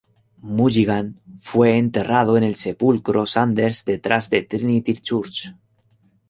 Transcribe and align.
Mulligan 0.55 1.21
fue 1.41 1.77
enterrado 1.77 2.35
en 2.35 2.43
el 2.43 2.55
sepulcro 2.55 3.27
Sanders 3.27 3.85
detrás 3.85 4.31
de 4.31 4.41
Trinity 4.41 4.95
Church. 4.95 5.53